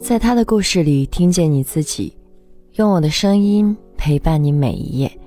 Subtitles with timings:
[0.00, 2.16] 在他的故事里听见你自己，
[2.74, 5.20] 用我的声音陪伴你每一页。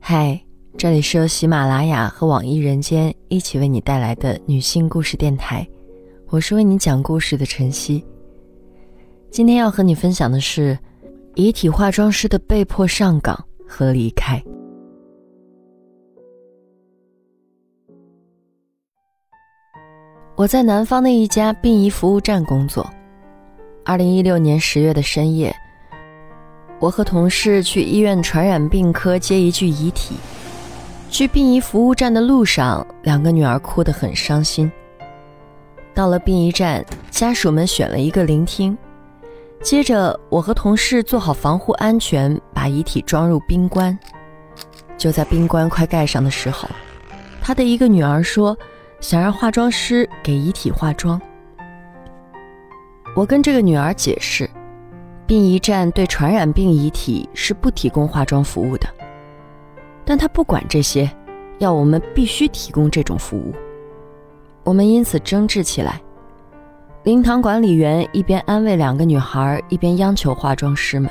[0.00, 0.38] 嗨，
[0.76, 5.66] 这里是由喜马拉雅和网易人间一起为你带来的女性故事电台，
[6.28, 8.04] 我是为你讲故事的晨曦。
[9.30, 10.76] 今天要和你分享的是
[11.36, 14.42] 遗体化妆师的被迫上岗和离开。
[20.36, 22.84] 我在南方的一家殡仪服务站工作。
[23.88, 25.54] 二零一六年十月的深夜，
[26.80, 30.16] 我和同事去医院传染病科接一具遗体。
[31.08, 34.70] 去殡仪服务站的路上，两个女儿哭得很伤心。
[35.94, 38.76] 到了殡仪站，家属们选了一个聆听，
[39.62, 43.96] 接着我和同事做好防护安全，把遗体装入冰棺。
[44.98, 46.68] 就在冰棺快盖上的时候，
[47.40, 48.58] 他的一个女儿说。
[48.98, 51.20] 想让化妆师给遗体化妆，
[53.16, 54.48] 我跟这个女儿解释，
[55.26, 58.86] 殡仪站对传染病遗体是不提供化妆服务的，
[60.04, 61.10] 但她不管这些，
[61.56, 63.54] 要我们必须提供这种服务。
[64.64, 65.98] 我们因此争执起来，
[67.04, 71.10] 灵堂管理员一边安慰两个女孩，一边央求化妆师们。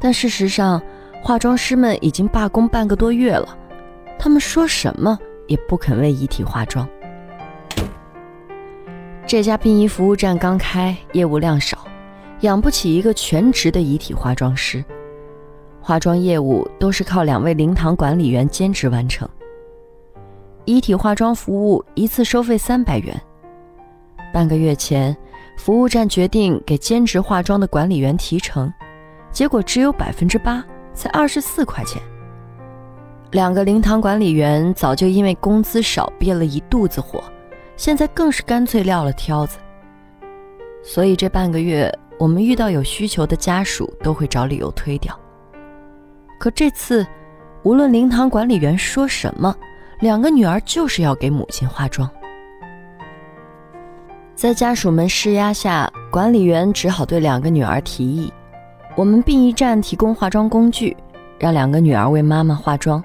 [0.00, 0.80] 但事实上，
[1.22, 3.54] 化妆师们已经罢工半个多月了，
[4.18, 5.18] 他们说什么？
[5.46, 6.88] 也不肯为遗体化妆。
[9.26, 11.78] 这家殡仪服务站刚开，业务量少，
[12.40, 14.84] 养不起一个全职的遗体化妆师。
[15.80, 19.26] 化妆业务都是靠两位灵堂管理员兼职完成。
[20.66, 23.18] 遗体化妆服务一次收费三百元。
[24.30, 25.16] 半个月前，
[25.56, 28.70] 服务站决定给兼职化妆的管理员提成，
[29.32, 32.00] 结果只有百分之八，才二十四块钱。
[33.30, 37.24] 两个灵堂管理员早就因为工资少憋了一肚子火，
[37.76, 39.58] 现在更是干脆撂了挑子。
[40.82, 45.18] 所以这半个月，我们遇到有需求的家属都会找理由推掉。
[46.38, 47.06] 可这次，
[47.62, 49.54] 无论灵堂管理员说什么，
[50.00, 52.10] 两个女儿就是要给母亲化妆。
[54.34, 58.32] 在家属们施压下，管理员只好对两个女儿提议：
[58.94, 60.94] 我们殡仪站提供化妆工具，
[61.38, 63.02] 让两个女儿为妈妈化妆。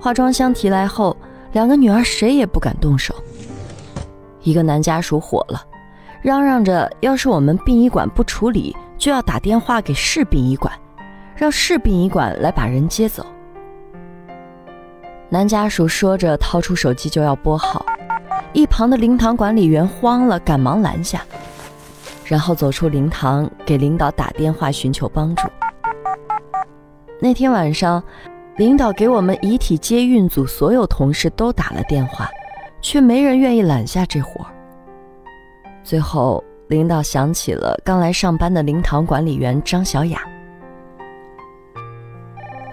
[0.00, 1.14] 化妆箱提来后，
[1.52, 3.14] 两个女儿谁也不敢动手。
[4.42, 5.62] 一个男家属火了，
[6.22, 10.72] 嚷嚷着：“要是我们殡仪馆不处理，就要打电话给市殡仪馆，
[11.34, 13.26] 让市殡仪馆来把人接走。”
[15.28, 17.84] 男家属说着，掏出手机就要拨号，
[18.52, 21.22] 一旁的灵堂管理员慌了，赶忙拦下，
[22.24, 25.48] 然后走出灵堂，给领导打电话寻求帮助。
[27.20, 28.02] 那天晚上。
[28.60, 32.28] 领导给我们遗体接运组所有同事都打了电话，
[32.82, 34.52] 却没人愿意揽下这活儿。
[35.82, 40.20] 最后，领导想起了刚来上班的灵堂管理员张小雅。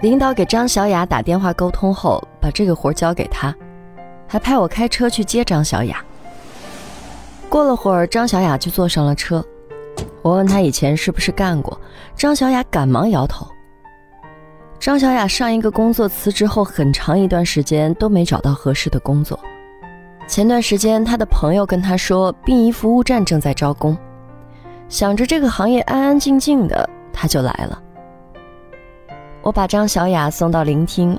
[0.02, 3.56] 领导给张小雅打电话沟通后，把这个活儿交给他，
[4.26, 6.04] 还派我开车去接张小雅。
[7.48, 9.42] 过了会儿，张小雅就坐上了车。
[10.20, 11.80] 我问她以前是不是干过，
[12.14, 13.46] 张小雅赶忙摇头。
[14.80, 19.38] 张小雅上一个工作辞职后，很长一段时间都没找到合适的工作。
[20.28, 23.96] 前段时间，她的朋友跟她说，殡仪服务站正在招工，
[24.88, 27.82] 想着这个行业安安静静的，她就来了。
[29.42, 31.18] 我把张小雅送到聆听，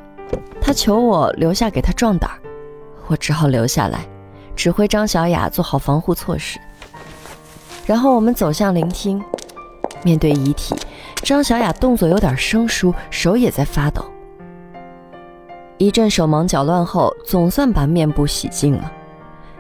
[0.62, 2.32] 她求我留下给她壮胆，
[3.08, 4.08] 我只好留下来，
[4.56, 6.58] 指挥张小雅做好防护措施。
[7.86, 9.22] 然后我们走向聆听，
[10.04, 10.76] 面对遗体。
[11.24, 14.04] 张小雅动作有点生疏，手也在发抖。
[15.78, 18.92] 一阵手忙脚乱后，总算把面部洗净了。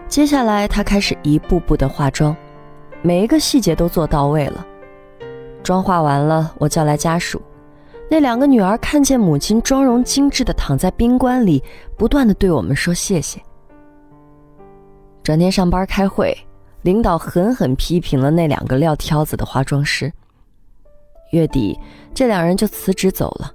[0.08, 2.36] 接下来，她开始一步步的化妆，
[3.02, 4.66] 每一个细节都做到位了。
[5.64, 7.42] 妆化完了，我叫来家属。
[8.10, 11.64] 那两个女儿看见母亲妆容精致的躺在冰棺里，
[11.96, 13.40] 不断的对我们说谢谢。
[15.22, 16.36] 转天上班开会，
[16.82, 20.12] 领导狠狠批评了那两个撂挑子的化妆师。
[21.32, 21.80] 月底，
[22.14, 23.52] 这两人就辞职走了。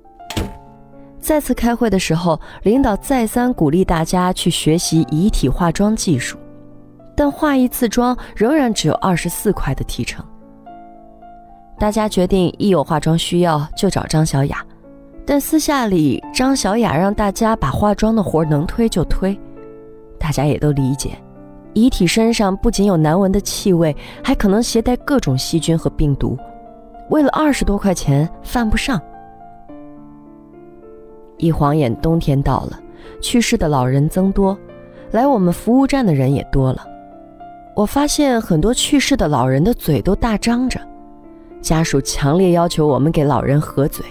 [1.20, 6.36] 再次开会的时候，领导再三鼓励大家去学习遗体化妆技术，
[7.16, 10.22] 但化一次妆仍然只有二十四块的提成。
[11.78, 14.64] 大家决定一有化妆需要就找张小雅，
[15.26, 19.38] 但私下里张小雅让大家把化妆的活能推就推。
[20.18, 21.18] 大家也都理解，
[21.72, 26.38] 遗体身上不仅有难闻的气味，还可能携带各种细菌和病毒。
[27.10, 29.00] 为了二十多块钱犯不上。
[31.36, 32.80] 一晃眼，冬天到了，
[33.20, 34.56] 去世的老人增多，
[35.10, 36.86] 来我们服务站的人也多了。
[37.74, 40.80] 我发现很多去世的老人的嘴都大张着，
[41.60, 44.06] 家属强烈要求我们给老人合嘴。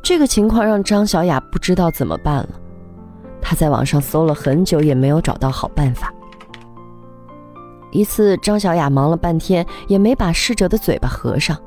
[0.00, 2.48] 这个情况让张小雅不知道怎么办了，
[3.42, 6.14] 她在网上搜了很久也没有找到好办法。
[7.90, 11.58] 一次，张小雅忙了半天也没把逝者的嘴巴合上，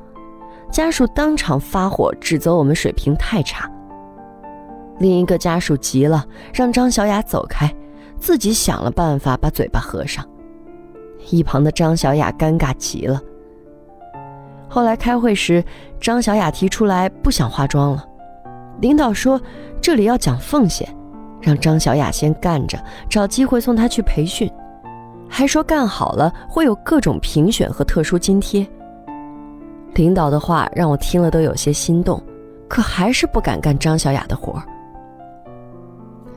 [0.72, 3.70] 家属当场发火指责我们水平太差。
[4.98, 7.70] 另一个家属急了，让张小雅走开，
[8.18, 10.26] 自己想了办法把嘴巴合上。
[11.30, 13.20] 一旁的张小雅尴尬极了。
[14.66, 15.62] 后来开会时，
[16.00, 18.04] 张小雅提出来不想化妆了，
[18.80, 19.38] 领导说
[19.78, 20.88] 这里要讲奉献，
[21.42, 24.50] 让张小雅先干着，找机会送她去培训，
[25.28, 28.66] 还说干好了会有各种评选和特殊津贴。
[29.94, 32.22] 领导的话让我听了都有些心动，
[32.68, 34.62] 可还是不敢干张小雅的活儿。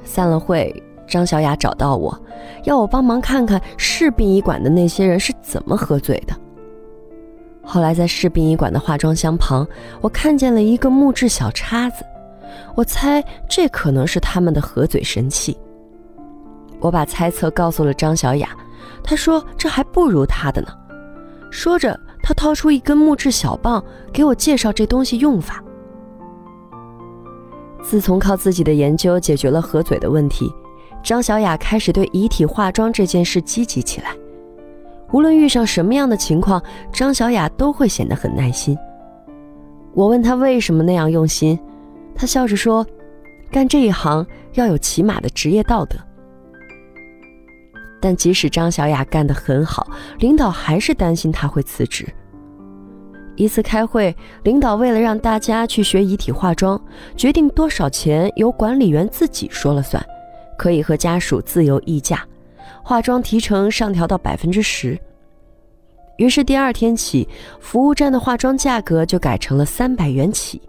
[0.04, 0.74] 散了会。
[1.08, 2.20] 张小雅找到我，
[2.64, 6.36] 要我帮忙看看市殡仪馆的那些人是怎么喝醉的。
[7.64, 9.68] 后来在市殡仪馆的化妆箱旁，
[10.02, 12.04] 我看见了一个木质小叉子，
[12.74, 15.56] 我猜这可能是他们的合嘴神器。
[16.80, 18.50] 我把猜测告诉了张小雅，
[19.04, 20.70] 她说这还不如她的呢。
[21.52, 25.64] 说着，他掏出一根木质小棒，给我介绍这东西用法。
[27.84, 30.52] 自从靠自己的研究解决了合嘴的问题。
[31.04, 34.08] 张小雅开始对遗体化妆这件事积极起来。
[35.12, 36.60] 无论遇上什么样的情况，
[36.92, 38.76] 张小雅都会显得很耐心。
[39.94, 41.60] 我问她为什么那样用心，
[42.16, 42.84] 她笑着说
[43.52, 45.96] ：“干这一行要有起码的职业道德。”
[48.06, 49.88] 但即使张小雅干得很好，
[50.20, 52.08] 领导还是担心她会辞职。
[53.36, 56.80] 一次开会，领导为了让大家去学遗体化妆，
[57.18, 60.06] 决定多少钱由管理员自己说了算。
[60.56, 62.24] 可以和家属自由议价，
[62.84, 64.96] 化妆提成上调到百分之十。
[66.18, 67.28] 于是第二天起，
[67.60, 70.62] 服务站的化妆价格就改成了三百元起，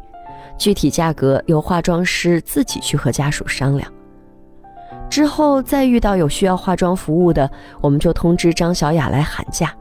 [0.56, 3.92] 具体价格由化妆师自己去和家属商量。
[5.08, 7.50] 之后再遇到有需要化妆服务的，
[7.80, 9.74] 我们就通知张小雅来喊价。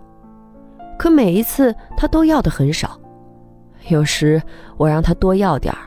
[0.98, 3.00] 可每一次她都要的很少，
[3.90, 4.42] 有时
[4.78, 5.80] 我让她多要点儿，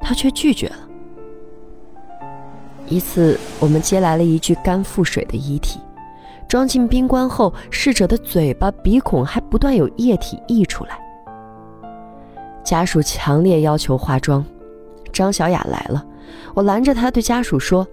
[0.00, 0.76] 她却拒绝了。
[2.86, 5.80] 一次，我们接来了一具肝腹水的遗体，
[6.48, 10.98] 装进冰棺后，逝者的嘴巴、鼻孔还不断有液体溢出来。
[12.64, 14.44] 家属强烈要求化妆，
[15.12, 16.04] 张小雅来了，
[16.52, 17.86] 我拦着她对家属说：“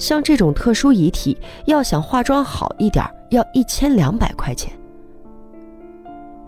[0.00, 1.36] 像这种特殊遗体，
[1.66, 4.72] 要想化妆好一点，要一千两百块钱。”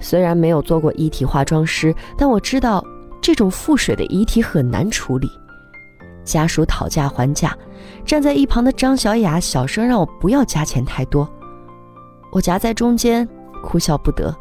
[0.01, 2.83] 虽然没有做过遗体化妆师，但我知道
[3.21, 5.31] 这种腹水的遗体很难处理。
[6.25, 7.55] 家属讨价还价，
[8.07, 11.29] 站在一旁的张小雅小声让我不要加钱太多。
[12.33, 13.29] 我夹在中间，
[13.63, 14.35] 哭笑不得。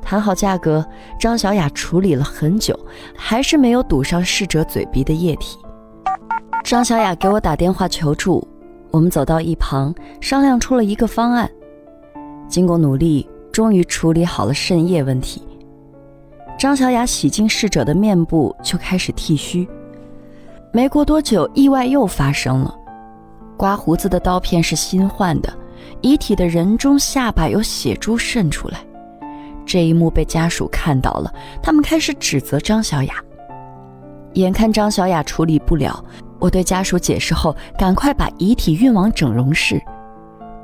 [0.00, 0.86] 谈好价格，
[1.18, 2.78] 张小雅处理了很久，
[3.16, 5.58] 还是没有堵上逝者嘴鼻的液体。
[6.64, 8.42] 张小雅给我打电话求助，
[8.90, 11.48] 我们走到一旁商量出了一个方案。
[12.48, 15.46] 经过努力，终于处理好了渗液问题。
[16.58, 19.68] 张小雅洗净逝者的面部，就开始剃须。
[20.72, 22.74] 没过多久，意外又发生了。
[23.58, 25.52] 刮胡子的刀片是新换的，
[26.00, 28.78] 遗体的人中下巴有血珠渗出来。
[29.66, 31.30] 这一幕被家属看到了，
[31.62, 33.14] 他们开始指责张小雅。
[34.32, 36.04] 眼看张小雅处理不了，
[36.38, 39.80] 我对家属解释后，赶快把遗体运往整容室。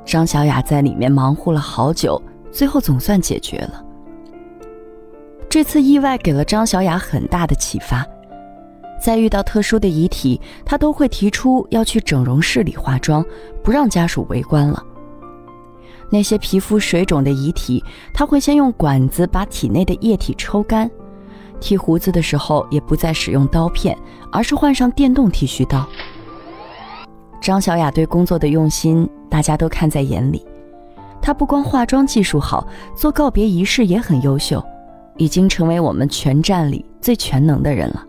[0.05, 3.83] 张小雅在里面忙活了好久，最后总算解决了。
[5.49, 8.05] 这次意外给了张小雅很大的启发。
[9.03, 13.25] 在遇到特殊的遗体，她都会提出要去整容室里化妆，
[13.63, 14.83] 不让家属围观了。
[16.09, 20.89] 那些皮肤水肿的遗体，她会先用管子把体内的液体抽干。
[21.61, 23.97] 剃胡子的时候，也不再使用刀片，
[24.31, 25.87] 而是换上电动剃须刀。
[27.39, 30.45] 张小雅对工作的用心，大家都看在眼里。
[31.21, 34.61] 她不光化妆技术好，做告别仪式也很优秀，
[35.17, 38.03] 已经成为我们全站里最全能的人了。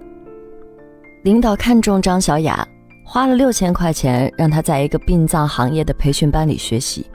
[1.22, 2.66] 领导看中张小雅，
[3.04, 7.06] 花了六千块钱让她在一个殡葬行业的培训班里学习。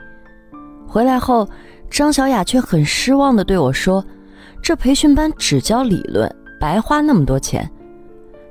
[0.86, 1.48] 回来后，
[1.90, 4.04] 张小雅却很失望地对我说
[4.62, 7.68] ：“这培训班只教理论，白花那么多钱。”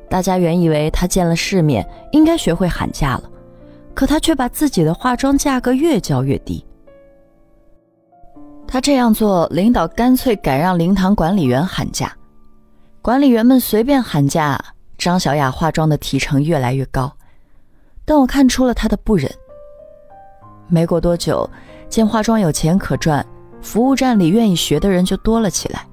[0.09, 3.23] 大家原以为她见了世面，应该学会喊价了，
[3.93, 6.65] 可她却把自己的化妆价格越交越低。
[8.67, 12.11] 她这样做，领导干脆改让灵堂管理员喊价，
[13.01, 14.59] 管理员们随便喊价。
[14.97, 17.15] 张小雅化妆的提成越来越高，
[18.03, 19.31] 但我看出了她的不忍。
[20.67, 21.47] 没过多久，
[21.87, 23.25] 见化妆有钱可赚，
[23.61, 25.86] 服务站里愿意学的人就多了起来。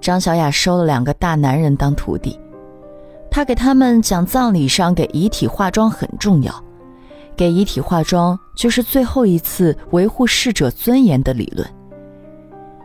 [0.00, 2.38] 张小雅收了两个大男人当徒弟，
[3.30, 6.54] 她给他们讲葬礼上给遗体化妆很重要，
[7.36, 11.66] 给遗体化妆就是最后一次维护逝者尊严的理论。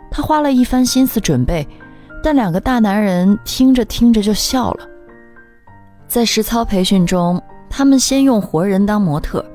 [0.09, 1.67] 她花了一番心思准备，
[2.23, 4.87] 但两个大男人听着听着就笑了。
[6.07, 9.45] 在实操培训中，他们先用活人当模特，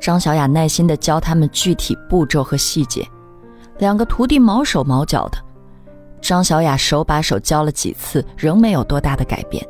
[0.00, 3.06] 张小雅耐心地教他们具体步骤和细节，
[3.78, 5.38] 两个徒弟毛手毛脚的。
[6.22, 9.62] 张小雅手把手教了几次，仍没有多大的改变。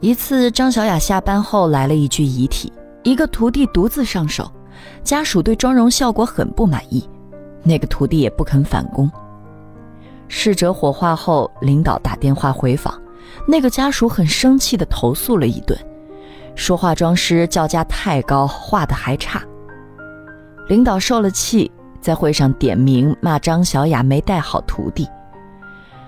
[0.00, 4.50] 一次，张小雅下班后来了一具遗体，一个徒弟独自上手，
[5.02, 7.06] 家属对妆容效果很不满意，
[7.64, 9.10] 那个徒弟也不肯返工。
[10.28, 12.94] 逝者火化后，领导打电话回访，
[13.48, 15.76] 那个家属很生气地投诉了一顿，
[16.54, 19.42] 说化妆师叫价太高，画的还差。
[20.68, 25.08] 领导受了气，在会上点名骂张小雅没带好徒弟。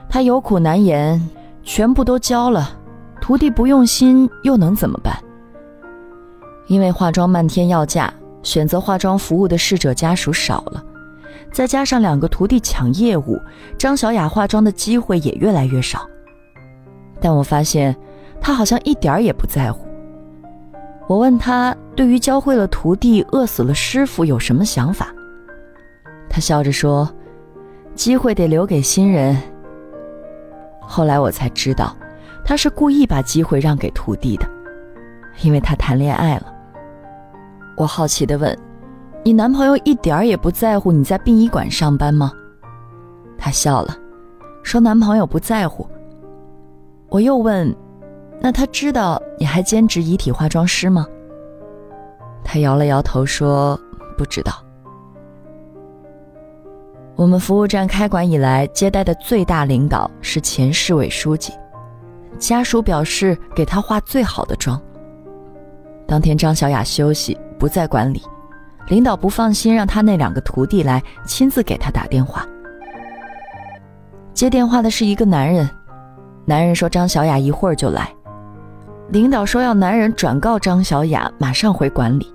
[0.09, 1.21] 他有苦难言，
[1.63, 2.71] 全部都教了，
[3.21, 5.15] 徒弟不用心又能怎么办？
[6.67, 8.13] 因为化妆漫天要价，
[8.43, 10.83] 选择化妆服务的逝者家属少了，
[11.53, 13.39] 再加上两个徒弟抢业务，
[13.79, 16.09] 张小雅化妆的机会也越来越少。
[17.21, 17.95] 但我发现，
[18.41, 19.87] 他好像一点儿也不在乎。
[21.07, 25.09] 我问他，对于教会了徒弟饿死了师傅有什么想法？
[26.31, 27.11] 他笑着说
[27.95, 29.37] ：“机会得留给新人。”
[30.89, 31.95] 后来我才知道，
[32.43, 34.49] 他是故意把机会让给徒弟的，
[35.43, 36.53] 因为他谈恋爱了。
[37.77, 38.59] 我好奇地问
[39.23, 42.33] ：“你男朋友一点儿也不在乎你在殡仪馆上班吗？”
[43.37, 43.95] 他笑了，
[44.63, 45.87] 说：“男朋友不在乎。”
[47.11, 47.73] 我又问
[48.41, 51.07] ：“那他知道你还兼职遗体化妆师吗？”
[52.43, 53.79] 他摇了摇头说
[54.17, 54.53] ：“不知道。”
[57.19, 61.53] 我们服务站开馆以来接待的最大领导是前市委书记，
[62.39, 64.81] 家属表示给他化最好的妆。
[66.07, 68.23] 当天张小雅休息不在馆里，
[68.87, 72.47] 领导不放心，让他那两个徒弟来亲自给他打电话。
[74.33, 75.69] 接电话的是一个男人，
[76.45, 78.15] 男人说张小雅一会儿就来，
[79.09, 82.33] 领导说要男人转告张小雅马上回馆里。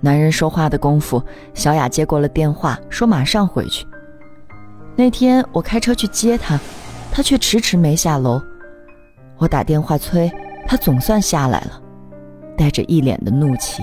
[0.00, 1.22] 男人说话的功夫，
[1.54, 3.86] 小雅接过了电话，说马上回去。
[4.94, 6.58] 那天我开车去接他，
[7.10, 8.40] 他却迟迟没下楼。
[9.38, 10.30] 我打电话催，
[10.66, 11.80] 他总算下来了，
[12.56, 13.82] 带着一脸的怒气。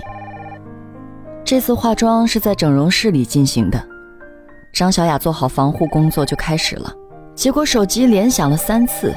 [1.43, 3.83] 这次化妆是在整容室里进行的，
[4.71, 6.93] 张小雅做好防护工作就开始了。
[7.33, 9.13] 结果手机连响了三次，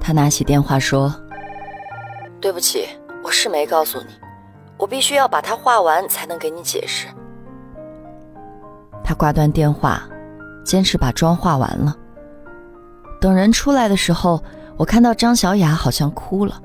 [0.00, 1.14] 她拿起电话说
[2.40, 2.86] ：“对不起，
[3.22, 4.14] 我是没告诉你，
[4.78, 7.06] 我必须要把它画完才能给你解释。”
[9.04, 10.08] 她挂断电话。
[10.70, 11.96] 坚持把妆化完了。
[13.20, 14.40] 等人出来的时候，
[14.76, 16.62] 我看到张小雅好像哭了。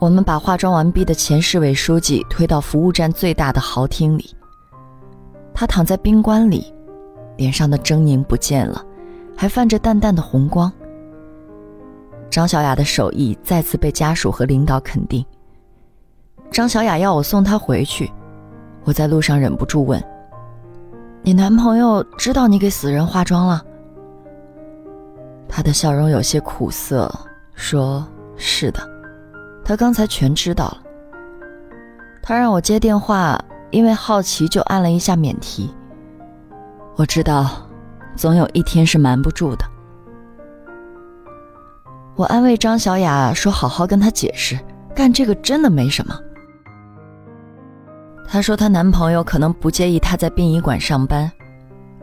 [0.00, 4.34] 我们把化妆完毕的前市委书记推到服务站最大的豪厅里。
[5.54, 6.74] 他躺在冰棺里，
[7.36, 8.84] 脸上的狰狞不见了，
[9.36, 10.72] 还泛着淡淡的红光。
[12.28, 15.24] 张小雅的手艺再次被家属和领导肯定。
[16.50, 18.10] 张小雅要我送她回去，
[18.82, 20.02] 我在路上忍不住问。
[21.24, 23.64] 你男朋友知道你给死人化妆了？
[25.48, 27.08] 他的笑容有些苦涩，
[27.54, 28.04] 说
[28.36, 28.80] ：“是的，
[29.64, 30.82] 他刚才全知道了。
[32.24, 35.72] 他让我接电话，因为好奇就按了一下免提。
[36.96, 37.68] 我知道，
[38.16, 39.64] 总有一天是瞒不住的。”
[42.16, 44.58] 我安慰张小雅说：“好好跟他解释，
[44.92, 46.18] 干这个真的没什么。”
[48.26, 51.30] 她说：“她男朋友可能不介意她在殡仪馆上班，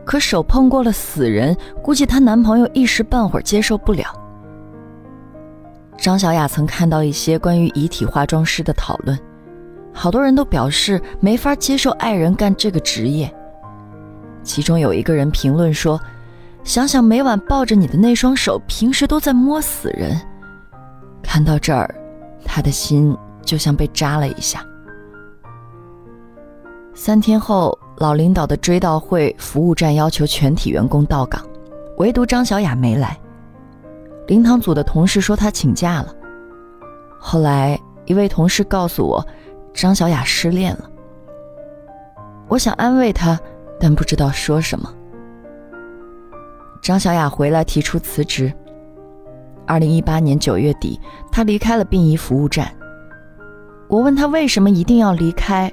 [0.05, 4.05] 可手碰过了死人，估计她男朋友一时半会儿接受不了。”
[5.97, 9.19] 张小雅曾看到一些关于遗体化妆师的讨论，
[9.93, 13.33] 好多人都表示没法接受爱人干这个职业。
[14.43, 15.99] 其中有一个人评论说
[16.63, 20.15] ：“想想每晚抱着你的那双手，平时都在摸死人。”
[21.21, 21.93] 看到这儿，
[22.45, 24.63] 他的心就像被扎了一下。
[27.01, 31.41] 三天后，老领导的追悼会，服务站要求全体员工到岗，
[31.95, 33.17] 唯独张小雅没来。
[34.27, 36.13] 灵堂组的同事说她请假了。
[37.17, 39.25] 后来一位同事告诉我，
[39.73, 40.89] 张小雅失恋了。
[42.49, 43.39] 我想安慰她，
[43.79, 44.93] 但不知道说什么。
[46.81, 48.51] 张小雅回来提出辞职。
[49.65, 50.99] 二零一八年九月底，
[51.31, 52.69] 她离开了殡仪服务站。
[53.87, 55.71] 我问她为什么一定要离开。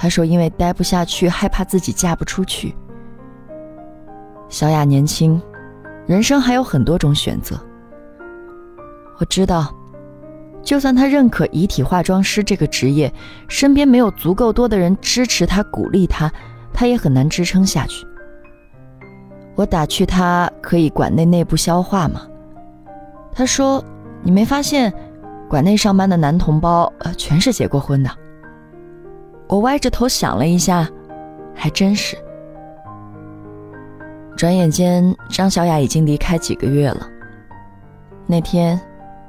[0.00, 2.72] 她说因为待不下去，害怕自己嫁不出去。
[4.48, 5.42] 小雅年轻，
[6.06, 7.58] 人生还有很多种选择。
[9.18, 9.74] 我知道，
[10.62, 13.12] 就算她认可遗体化妆师这个职业，
[13.48, 16.30] 身边没有足够多的人支持她、鼓励她，
[16.72, 18.06] 她也很难支撑下去。
[19.56, 22.22] 我打趣她可以馆内内部消化吗？
[23.32, 23.84] 她说
[24.22, 24.94] ：“你没发现，
[25.48, 28.10] 馆内上班的男同胞呃全是结过婚的。”
[29.48, 30.88] 我歪着头想了一下，
[31.54, 32.16] 还真是。
[34.36, 37.08] 转眼间，张小雅已经离开几个月了。
[38.26, 38.78] 那天，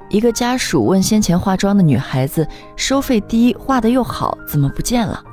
[0.10, 5.24] 一个家属问先前化妆的女孩子：“收费低，画的又好，怎么不见了？”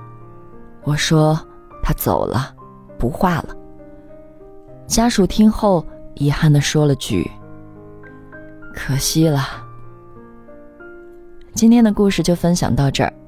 [0.84, 1.38] 我说
[1.82, 2.54] ：“她走了，
[2.96, 3.48] 不画了。”
[4.86, 7.28] 家属听后，遗憾的说了句
[8.72, 9.42] ：“可惜了。”
[11.52, 13.12] 今天的故事就分享到这儿，